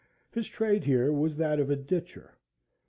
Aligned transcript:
His 0.31 0.47
trade 0.47 0.83
here 0.85 1.13
was 1.13 1.35
that 1.37 1.59
of 1.59 1.69
a 1.69 1.75
ditcher. 1.75 2.39